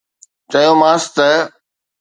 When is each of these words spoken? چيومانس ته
چيومانس 0.51 1.05
ته 1.15 1.29